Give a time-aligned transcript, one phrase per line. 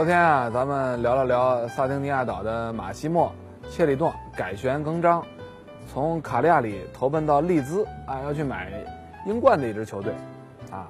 [0.00, 3.30] 昨天啊，咱们聊了聊萨丁尼亚岛的马西莫·
[3.70, 5.22] 切里诺改弦更张，
[5.92, 8.72] 从卡利亚里投奔到利兹啊，要去买
[9.26, 10.14] 英冠的一支球队，
[10.70, 10.88] 啊，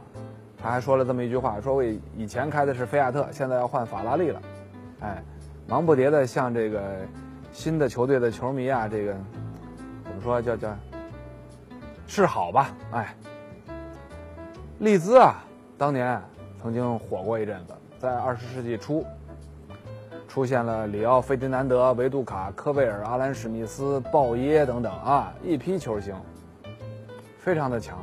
[0.62, 4.40] 他还说了这么一句话：说我以前开的是菲亚特，现在要换法拉利了，
[5.00, 5.20] 哎，
[5.66, 6.80] 忙不迭的向这个
[7.50, 9.12] 新的球队的球迷啊，这个
[10.04, 10.72] 怎么说叫叫
[12.06, 12.70] 示好吧？
[12.92, 13.16] 哎，
[14.78, 15.42] 利兹啊，
[15.76, 16.22] 当年
[16.62, 17.74] 曾经火过一阵子。
[18.00, 19.04] 在二十世纪初，
[20.26, 26.14] 出现了里奥·费迪南德、维杜卡、科贝尔、阿兰·史密斯、鲍耶等等啊，一批球星，
[27.38, 27.98] 非常的强，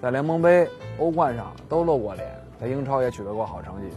[0.00, 0.66] 在联盟杯、
[0.98, 2.26] 欧冠上都露过脸，
[2.58, 3.94] 在英超也取得过好成绩。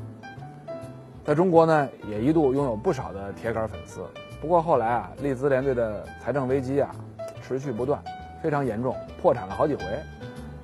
[1.23, 4.01] 在中国呢，也一度拥有不少的铁杆粉丝。
[4.41, 6.93] 不过后来啊，利兹联队的财政危机啊，
[7.41, 8.03] 持续不断，
[8.43, 9.83] 非常严重，破产了好几回，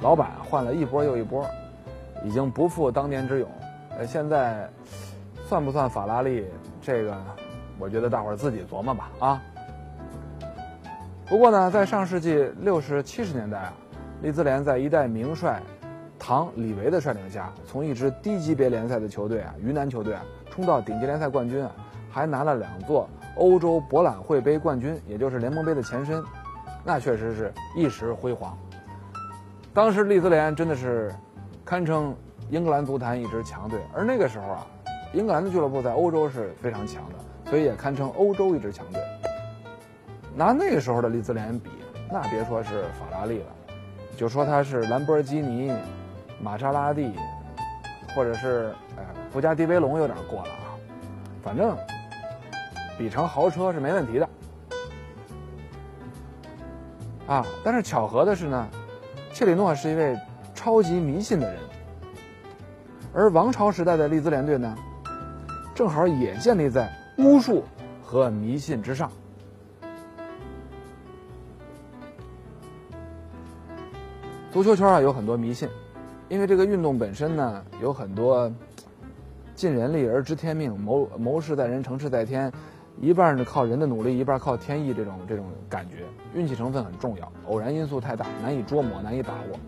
[0.01, 1.45] 老板换了一波又一波，
[2.25, 3.47] 已经不复当年之勇。
[3.97, 4.69] 呃，现在
[5.47, 6.45] 算不算法拉利？
[6.81, 7.15] 这个，
[7.79, 9.41] 我觉得大伙儿自己琢磨吧啊。
[11.27, 13.73] 不过呢，在上世纪六十七十年代啊，
[14.21, 15.61] 利兹联在一代名帅
[16.19, 21.71] 唐·李维的率领下，从一支低级别联赛的球队啊，鱼腩球队啊，冲到顶级联赛冠军啊，
[22.11, 26.23] 还拿了两座欧洲博览会杯冠军，也就是联盟杯的前身，
[26.83, 28.57] 那确实是一时辉煌。
[29.73, 31.11] 当时利兹联真的是
[31.65, 32.15] 堪称。
[32.49, 34.67] 英格兰足坛一支强队，而那个时候啊，
[35.13, 39.01] 英格兰的俱乐部在欧洲是非常强的，所以也堪称欧洲一支强队。
[40.35, 41.71] 拿那个时候的利兹联比，
[42.11, 43.45] 那别说是法拉利了，
[44.17, 45.71] 就说它是兰博基尼、
[46.39, 47.15] 玛莎拉蒂，
[48.13, 50.77] 或者是呃布加迪威龙有点过了啊，
[51.41, 51.75] 反正
[52.99, 54.29] 比成豪车是没问题的。
[57.25, 58.67] 啊，但是巧合的是呢，
[59.31, 60.15] 切里诺是一位
[60.63, 61.59] 超级迷信的人。
[63.13, 64.73] 而王朝时代的利兹联队呢，
[65.75, 67.65] 正好也建立在巫术
[68.01, 69.11] 和迷信之上。
[74.53, 75.67] 足球圈啊有很多迷信，
[76.29, 78.49] 因为这个运动本身呢有很多
[79.53, 82.49] 尽人力而知天命，谋谋事在人，成事在天，
[83.01, 89.59] 一半是靠人的努力，一半靠天意，这种这种感觉，运气成分很重要，偶然因素太大，难以捉摸，难以把握，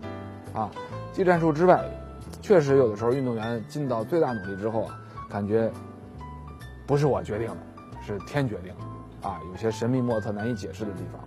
[0.56, 0.70] 啊，
[1.12, 1.84] 技战术之外。
[2.42, 5.70] 确实，有的时候运动员尽到最大努力之后啊，感觉
[6.86, 7.56] 不是我决定的，
[8.06, 11.20] 是天决定的，啊，有些神秘莫测、难以解释的地方。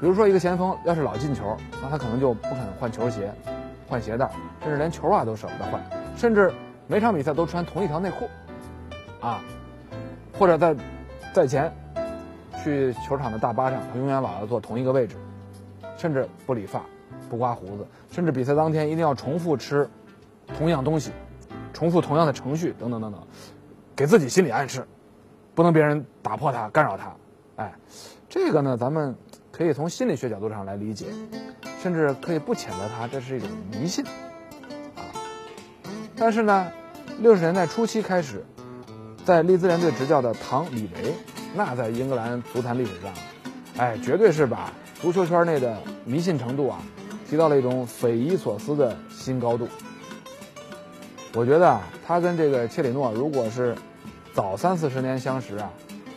[0.00, 3.32] 比如说，一个前锋要是老进球，那他可能就不肯换球鞋、
[3.88, 4.28] 换鞋带，
[4.62, 5.80] 甚至连球袜都舍不得换，
[6.16, 6.52] 甚至
[6.88, 8.28] 每场比赛都穿同一条内裤，
[9.20, 9.40] 啊，
[10.36, 10.76] 或者在
[11.32, 11.72] 在前
[12.64, 15.16] 去球场的大巴上，他永远老要坐同一个位置，
[15.96, 16.82] 甚至不理发。
[17.28, 19.88] 不刮胡子，甚至比赛当天一定要重复吃
[20.56, 21.12] 同样东西，
[21.72, 23.20] 重复同样的程序，等等等等，
[23.94, 24.86] 给自己心理暗示，
[25.54, 27.14] 不能别人打破他、干扰他。
[27.56, 27.74] 哎，
[28.28, 29.14] 这个呢，咱们
[29.50, 31.06] 可以从心理学角度上来理解，
[31.82, 34.04] 甚至可以不谴责他，这是一种迷信
[34.94, 35.02] 啊。
[36.16, 36.72] 但是呢，
[37.20, 38.44] 六十年代初期开始，
[39.24, 41.14] 在利兹联队执教的唐·李维，
[41.54, 43.12] 那在英格兰足坛历史上，
[43.76, 46.80] 哎，绝对是把足球圈内的迷信程度啊。
[47.28, 49.68] 提到了一种匪夷所思的新高度。
[51.34, 53.76] 我觉得啊，他跟这个切里诺如果是
[54.32, 55.70] 早三四十年相识啊，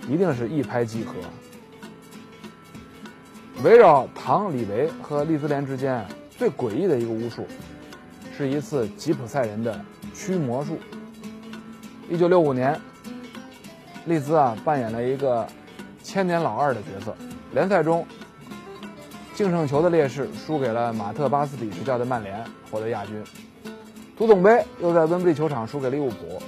[0.07, 1.13] 一定是一拍即合。
[3.61, 6.03] 围绕唐·李维和利兹联之间
[6.37, 7.45] 最诡异的一个巫术，
[8.35, 9.79] 是一次吉普赛人的
[10.15, 10.79] 驱魔术。
[12.09, 12.79] 一九六五年，
[14.05, 15.45] 利兹啊扮演了一个
[16.01, 17.13] 千年老二的角色，
[17.51, 18.07] 联赛中。
[19.41, 23.23] 净胜球的劣势输给了马特·巴斯比执教的曼联，获得亚军。
[24.15, 26.39] 足总杯又在温布利球场输给利物浦，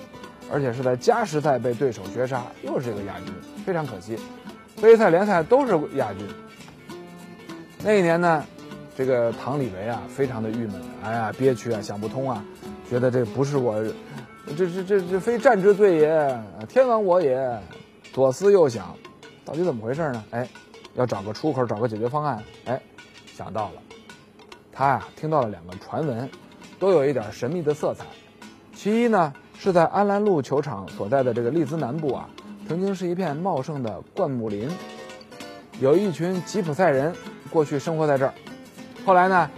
[0.51, 3.33] 而且是在加时赛被对手绝杀，又是一个亚军，
[3.65, 4.15] 非常可惜。
[4.79, 6.27] 杯赛、联赛都是亚军。
[7.83, 8.45] 那一年呢，
[8.95, 12.45] 这个唐·李维啊，非常的郁闷，哎呀，憋屈啊，想不通啊，
[12.87, 13.83] 觉得这不是我，
[14.55, 17.59] 这这这这非战之罪也，天亡我也。
[18.13, 18.95] 左思右想，
[19.43, 20.23] 到底怎么回事呢？
[20.29, 20.47] 哎。
[20.95, 22.81] 要找个出口，找个解决方案，哎，
[23.25, 23.81] 想到了，
[24.71, 26.29] 他呀听到了两个传闻，
[26.79, 28.05] 都有一点神秘的色彩。
[28.75, 32.29] 其一呢，是在安澜路球场所在的这个利兹南部啊，
[32.67, 34.69] 曾经是一片茂盛的灌木林，
[35.79, 37.15] 有一群吉普赛人
[37.49, 38.33] 过去生活在这儿。
[39.05, 39.49] 后来呢，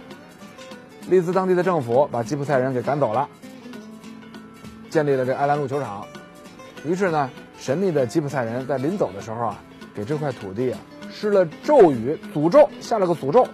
[1.08, 3.28] 利兹当地的政府把吉普赛人给赶走了，
[4.88, 6.06] 建立了这安澜路球场。
[6.84, 9.58] 于是呢，神秘的吉普赛人在临走的时候啊，
[9.94, 10.78] 给这块土地啊
[11.18, 13.48] 施了咒语，诅咒下了个诅咒。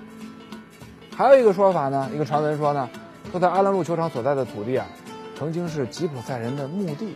[1.17, 2.91] 还有一个说法呢，一个传闻说呢，
[3.31, 4.85] 说在阿兰路球场所在的土地啊，
[5.37, 7.15] 曾经是吉普赛人的墓地，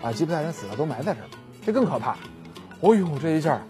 [0.00, 1.26] 啊，吉普赛人死了都埋在这儿，
[1.66, 2.16] 这更可怕。
[2.80, 3.60] 哦呦，这一下，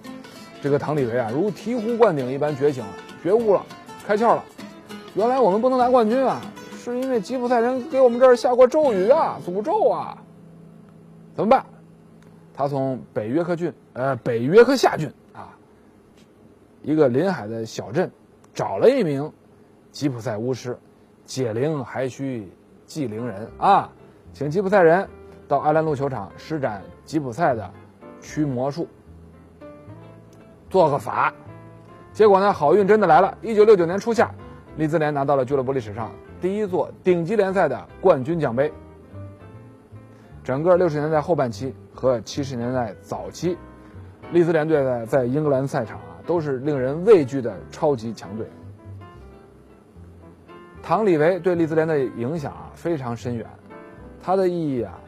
[0.61, 3.64] 这个唐李维啊，如醍醐灌顶一般觉醒了，觉悟了，
[4.06, 4.44] 开窍了。
[5.14, 6.43] 原来我们不能拿冠军啊，
[6.76, 10.19] 是因为吉普赛人给我们这儿下过咒语啊，诅咒啊。
[11.34, 11.64] 怎么办？
[12.55, 15.10] 他从北约克郡，呃，北约克夏郡，
[16.84, 18.10] 一个临海的小镇，
[18.52, 19.32] 找了一名
[19.90, 20.78] 吉普赛巫师，
[21.25, 22.46] 解铃还须
[22.86, 23.90] 系铃人啊，
[24.34, 25.08] 请吉普赛人
[25.48, 27.70] 到阿兰路球场施展吉普赛的
[28.20, 28.86] 驱魔术，
[30.69, 31.32] 做个法。
[32.12, 33.36] 结果呢，好运真的来了。
[33.40, 34.31] 一九六九年初夏，
[34.76, 38.70] 利兹联拿到了俱乐部历史上第一座顶级联赛的冠军奖杯。
[40.44, 43.56] 整个六十年代后半期和七十年代早期，
[44.32, 48.47] 利兹联队在在英格兰赛场都是令人畏惧的超级强队。
[50.82, 53.47] 唐李维对利兹联的影响啊非常深远，
[54.23, 54.99] 他的意义啊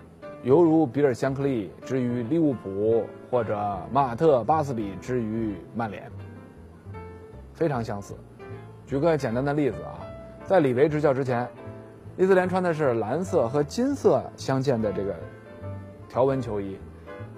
[0.43, 6.11] 犹如比尔·香克利之于利物浦或者马特·巴斯比之于曼联，
[7.53, 8.15] 非常相似。
[8.87, 10.01] 举个简单的例子啊，
[10.45, 11.49] 在李维执教之前。
[12.19, 15.15] 利兹联穿的是蓝色和金色相间的这个
[16.09, 16.79] 条纹球衣，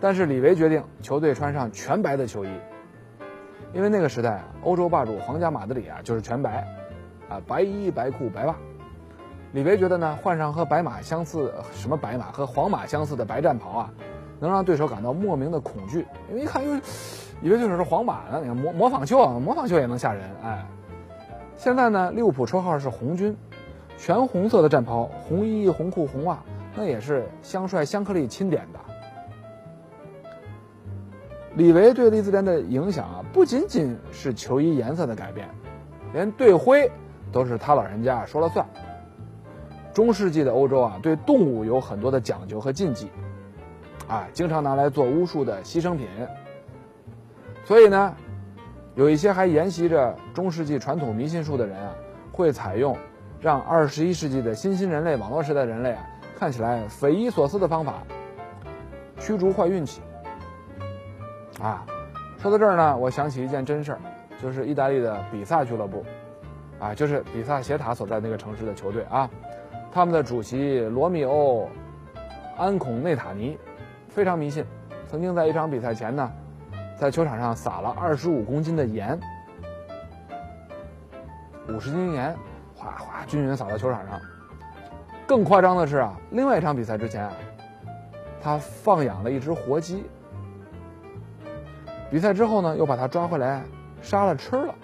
[0.00, 2.48] 但是李维决定球队穿上全白的球衣，
[3.72, 6.66] 因为那个时代啊欧洲霸主皇家马德里啊就是全白，
[7.28, 8.56] 啊白衣白裤白袜。
[9.52, 13.90] 李维觉得呢，换上和白马相似什么白马和皇马相似的白战袍啊，
[14.40, 16.74] 能让对手感到莫名的恐惧，因为一看又
[17.40, 20.66] 以为对手是皇马呢，模模仿秀啊，模仿秀也能吓人，哎。
[21.56, 23.36] 现在呢，利物浦绰号是红军。
[23.96, 26.38] 全红色的战袍，红衣红裤红袜，
[26.76, 28.78] 那也是香帅香克利钦点的。
[31.58, 35.48] 李维对利兹联的影响啊，不仅仅是球衣颜色的改变，
[36.12, 36.88] 连队徽
[37.32, 38.64] 都是他老人家说了算。
[39.92, 43.10] 中世纪的欧洲啊，对动物有很多的讲究和禁忌，
[44.06, 46.06] 啊，经常拿来做巫术的牺牲品。
[47.64, 48.14] 所以呢，
[48.94, 51.92] 有一些还沿袭着中世纪传统迷信术的人啊，
[52.30, 52.96] 会采用。
[53.40, 56.06] 让二十一世纪的新兴人类、网络时代人类啊，
[56.38, 58.04] 看起来匪夷所思的方法，
[59.18, 60.00] 驱逐坏运气。
[61.60, 61.84] 啊，
[62.38, 63.98] 说到这儿呢，我想起一件真事儿，
[64.40, 66.04] 就是意大利的比萨俱乐部，
[66.78, 69.28] 啊，就是比萨斜塔所在那个城市的球队啊，
[69.90, 71.62] 他们的主席罗密欧·
[72.56, 73.58] 安孔内塔尼
[74.08, 74.64] 非常迷信，
[75.08, 76.32] 曾经在一场比赛前呢，
[76.96, 79.18] 在球场上撒了二十五公斤的盐，
[81.68, 82.36] 五十斤盐。
[82.80, 84.20] 哗哗，均匀撒到球场上。
[85.26, 87.28] 更夸张的是啊，另外一场比赛之前，
[88.40, 90.04] 他放养了一只活鸡。
[92.10, 93.62] 比赛之后呢，又把它抓回来
[94.00, 94.74] 杀了吃了。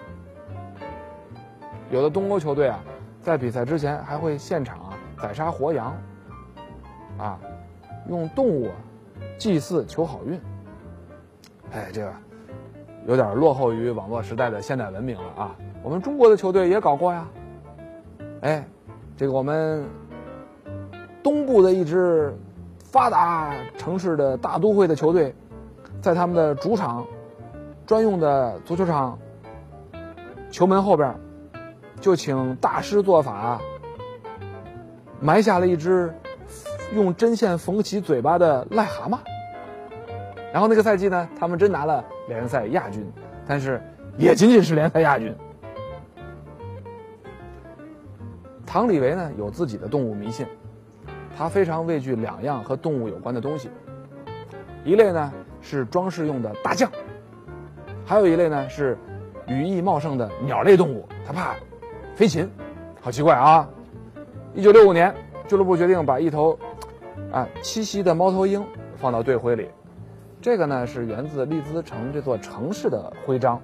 [1.91, 2.79] 有的东欧球队啊，
[3.21, 5.95] 在比赛之前还会现场宰杀活羊，
[7.17, 7.39] 啊，
[8.07, 8.69] 用动物
[9.37, 10.39] 祭祀求好运。
[11.71, 12.13] 哎，这个
[13.07, 15.55] 有点落后于网络时代的现代文明了啊。
[15.83, 17.27] 我们中国的球队也搞过呀。
[18.41, 18.67] 哎，
[19.17, 19.83] 这个我们
[21.23, 22.35] 东部的一支
[22.83, 25.33] 发达城市的大都会的球队，
[26.01, 27.05] 在他们的主场
[27.85, 29.17] 专用的足球场
[30.49, 31.15] 球门后边，
[32.01, 33.61] 就请大师做法，
[35.19, 36.13] 埋下了一只
[36.93, 39.19] 用针线缝起嘴巴的癞蛤蟆。
[40.51, 43.05] 然后那个赛季呢，他们真拿了联赛亚军，
[43.45, 43.81] 但是
[44.17, 45.35] 也仅仅是联赛亚军。
[48.65, 50.47] 唐李维呢有自己的动物迷信，
[51.37, 53.69] 他非常畏惧两样和动物有关的东西，
[54.83, 56.89] 一类呢是装饰用的大象，
[58.05, 58.97] 还有一类呢是
[59.47, 61.55] 羽翼茂盛的鸟类动物，它怕
[62.15, 62.49] 飞禽，
[63.01, 63.67] 好奇怪啊！
[64.53, 65.13] 一九六五年，
[65.47, 66.57] 俱乐部决定把一头
[67.31, 68.63] 啊栖息的猫头鹰
[68.95, 69.69] 放到队徽里，
[70.39, 73.61] 这个呢是源自利兹城这座城市的徽章，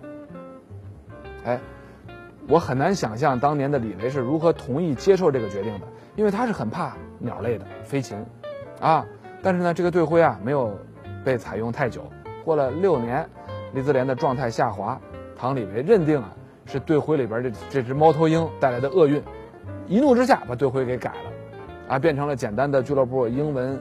[1.45, 1.59] 哎。
[2.47, 8.17] 我很难想象当年的李维是如何同意接受这个决定的，因为他是很怕鸟类的飞禽，
[8.81, 9.05] 啊，
[9.43, 10.75] 但是呢，这个队徽啊没有
[11.23, 12.01] 被采用太久。
[12.43, 13.29] 过了六年，
[13.73, 14.99] 李兹联的状态下滑，
[15.37, 16.33] 唐李维认定啊
[16.65, 19.21] 是队徽里边这这只猫头鹰带来的厄运，
[19.87, 23.79] 一怒之下把队徽给改了，啊，变成了简单的俱乐部英文，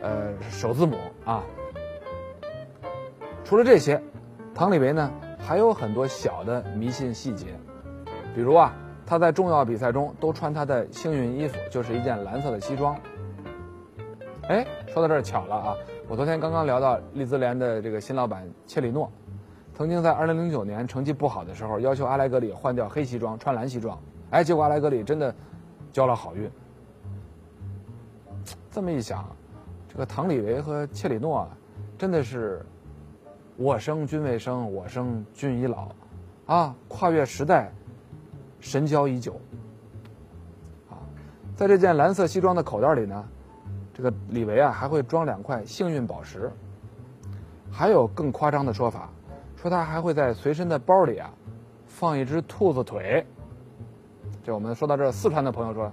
[0.00, 1.42] 呃，首字母啊。
[3.44, 4.02] 除了这些，
[4.54, 7.46] 唐李维呢还有很多小的迷信细节，
[8.34, 8.74] 比如啊，
[9.06, 12.96] 他在重要比赛中都穿他的幸运衣服，就是一件蓝色的西装。
[14.48, 15.74] 哎，说到这儿巧了啊，
[16.08, 19.10] 我昨天刚刚聊到利兹联的这个新老板切里诺，
[19.74, 23.98] 曾经在2009年成绩不好的时候，要求阿莱格里换掉黑西装，穿蓝西装。
[24.30, 25.34] 哎，结果阿莱格里真的
[25.92, 26.48] 交了好运。
[28.70, 29.24] 这么一想，
[29.88, 31.48] 这个唐李维和切里诺啊
[31.98, 32.64] 真的是。
[33.58, 35.88] 我生君未生，我生君已老，
[36.44, 37.72] 啊，跨越时代，
[38.60, 39.40] 神交已久。
[40.90, 41.00] 啊，
[41.56, 43.28] 在这件蓝色西装的口袋里呢，
[43.96, 46.52] 这个李维啊还会装两块幸运宝石。
[47.72, 49.08] 还有更夸张的说法，
[49.56, 51.30] 说他还会在随身的包里啊
[51.86, 53.24] 放一只兔子腿。
[54.44, 55.90] 这我们说到这，四川的朋友说。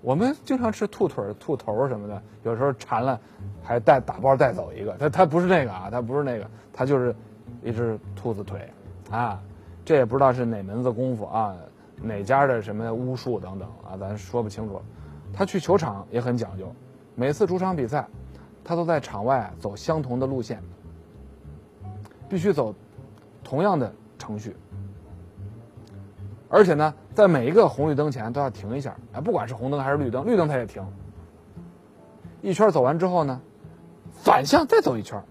[0.00, 3.20] 我们经常吃兔腿、兔头什么的，有时候馋了，
[3.62, 4.92] 还带打包带走一个。
[4.94, 7.14] 他他不是那个啊，他不是那个，他就是
[7.62, 8.68] 一只兔子腿，
[9.12, 9.40] 啊，
[9.84, 11.54] 这也不知道是哪门子功夫啊，
[12.02, 14.82] 哪家的什么巫术等等啊，咱说不清楚。
[15.32, 16.66] 他去球场也很讲究，
[17.14, 18.06] 每次主场比赛，
[18.64, 20.62] 他都在场外走相同的路线，
[22.28, 22.74] 必须走
[23.44, 24.56] 同样的程序。
[26.48, 30.84] 而且呢，在每一个红绿灯前都要停一下，哎，不管是红灯还是绿灯，绿灯他也停。
[32.42, 33.40] 一圈走完之后呢，
[34.12, 35.22] 反向再走一圈。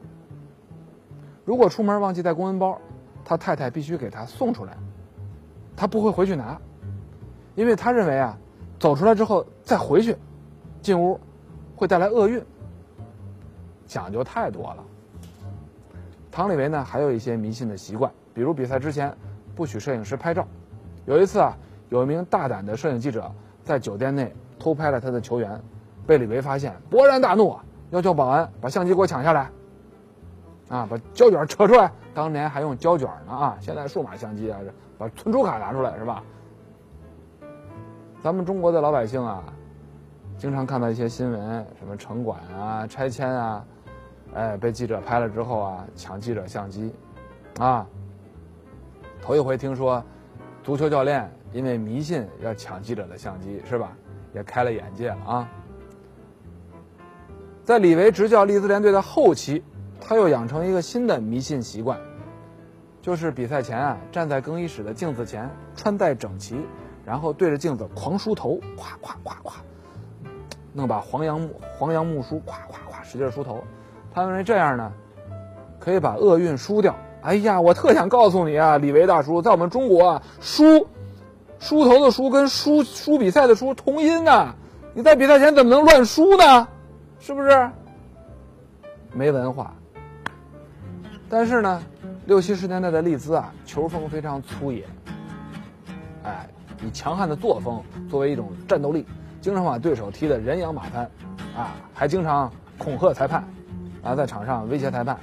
[1.45, 2.79] 如果出门忘记带公文包，
[3.25, 4.77] 他太太必须给他送出来，
[5.75, 6.59] 他不会回去拿，
[7.55, 8.37] 因为他认为啊，
[8.79, 10.15] 走出来之后再回去，
[10.81, 11.19] 进屋
[11.81, 12.39] 会带来厄运。
[13.87, 14.83] 讲究太多了。
[16.31, 19.11] 唐李维呢，还有一些迷信的习惯，比如比赛之前
[19.55, 20.47] 不许摄影师拍照。
[21.07, 21.57] 有一次啊，
[21.89, 23.31] 有一名大胆的摄影记者
[23.63, 25.59] 在酒店内偷拍了他的球员，
[26.05, 29.49] 被李维发现，勃然大怒啊，要求保安把相机给我抢下来，
[30.69, 31.91] 啊，把胶卷扯出来。
[32.13, 34.59] 当年还用胶卷呢啊，现在数码相机啊，
[34.99, 36.21] 把存储卡拿出来是吧？
[38.21, 39.43] 咱们中国的老百姓啊，
[40.41, 43.63] 经常看到一些新闻，什么城管啊、拆迁啊，
[44.33, 46.91] 哎，被记者拍了之后啊，抢记者相机，
[47.59, 47.85] 啊，
[49.21, 50.03] 头一回听说。
[50.63, 53.91] 足球教练因为迷信要抢记者的相机，是吧？
[54.33, 55.49] 也开了眼界了啊！
[57.63, 59.63] 在李维执教利兹联队的后期，
[59.99, 61.99] 他又养成一个新的迷信习惯，
[62.99, 66.65] 就是比赛前啊，站在更衣室的镜子前，穿戴整齐，
[67.05, 69.51] 然后对着镜子狂梳头，咵咵咵咵，
[70.73, 73.63] 弄把黄杨木黄杨木梳，咵咵咵使劲梳头。
[74.13, 74.91] 他认为这样呢，
[75.79, 76.95] 可以把厄运梳掉。
[77.21, 80.87] 哎呀，我特想告诉你啊，李维大叔，在我们中国啊，梳，
[81.59, 84.55] 梳头的梳跟梳梳比赛的梳同音啊，
[84.93, 86.67] 你在比赛前怎么能乱梳呢？
[87.19, 87.69] 是不是？
[89.13, 89.73] 没文化。
[91.29, 91.83] 但是呢，
[92.25, 94.83] 六七十年代的利兹啊，球风非常粗野，
[96.23, 96.49] 哎，
[96.83, 99.05] 以强悍的作风作为一种战斗力，
[99.41, 101.03] 经常把对手踢得人仰马翻，
[101.57, 103.43] 啊，还经常恐吓裁判，
[104.03, 105.17] 啊，在场上威胁裁判，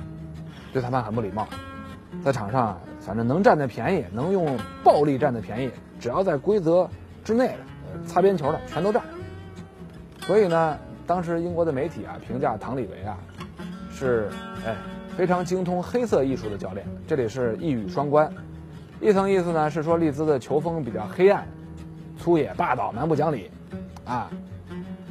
[0.73, 1.47] 对裁判很不礼貌。
[2.25, 5.71] 在场上，反正能占的便宜，能用暴力占的便宜，
[6.01, 6.91] 只要在规则
[7.23, 9.01] 之内的，擦边球的全都占。
[10.23, 13.17] 所以呢，当时英国的媒体啊评价唐李维啊，
[13.93, 14.29] 是
[14.67, 14.75] 哎
[15.17, 16.85] 非常精通黑色艺术的教练。
[17.07, 18.29] 这里是一语双关，
[19.01, 21.47] 一层意思呢是说利兹的球风比较黑暗、
[22.19, 23.51] 粗野、霸道、蛮不讲理，
[24.09, 24.29] 啊。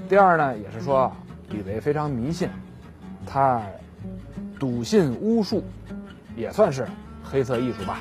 [0.09, 1.11] 第二呢也是说
[1.49, 2.49] 李维非常迷信，
[3.25, 3.61] 他
[4.59, 5.63] 笃信巫术。
[6.35, 6.87] 也算是
[7.23, 7.97] 黑色艺术吧。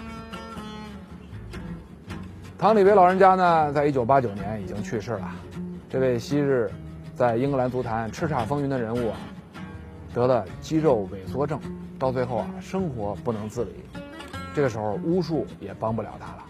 [2.59, 5.31] 唐李维老人家呢，在一九八九年已经去世了。
[5.89, 6.71] 这位昔日
[7.15, 9.17] 在英格兰足坛叱咤风云的人物啊，
[10.13, 11.59] 得了肌肉萎缩症，
[11.99, 13.71] 到最后啊，生活不能自理。
[14.55, 16.45] 这个时候，巫术也帮不了他了。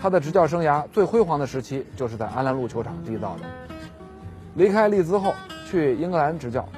[0.00, 3.42] 他的执教生涯最辉煌的时期，就是在安兰路球场缔造的。
[4.54, 5.34] 离开利兹后，
[5.70, 6.68] 去英格兰执教。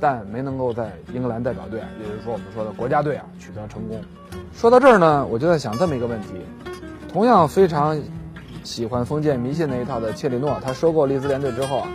[0.00, 4.02] 但没能够在英格兰代表队，也就是说我们说的国家队啊取得成功。
[4.52, 6.34] 说到这儿呢，我就在想这么一个问题：
[7.08, 7.96] 同样非常
[8.64, 11.88] 喜欢封建迷信那一套的切里诺，他收购利兹联队之后啊，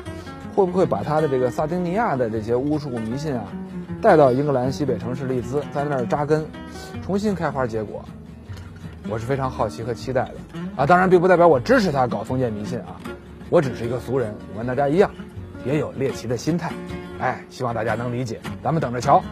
[0.55, 3.43] 会不会把他的这个萨丁尼亚的这些巫术迷信啊
[4.01, 6.45] 带到英格兰西北城市利兹，在那儿扎根，
[7.05, 8.05] 重新开花结果？
[9.09, 10.33] 我是非常好奇和期待的
[10.75, 10.85] 啊！
[10.85, 12.99] 当然，并不代表我支持他搞封建迷信啊，
[13.49, 15.09] 我只是一个俗人，我跟大家一样，
[15.65, 16.71] 也有猎奇的心态。
[17.19, 19.23] 哎，希望大家能理解，咱们等着瞧。